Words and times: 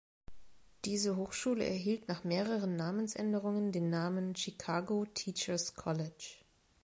Diese 0.85 1.15
Hochschule 1.15 1.63
erhielt 1.63 2.07
nach 2.07 2.23
mehreren 2.23 2.75
Namensänderungen 2.75 3.71
den 3.71 3.91
Namen 3.91 4.35
„Chicago 4.35 5.05
Teachers 5.05 5.75
College“. 5.75 6.39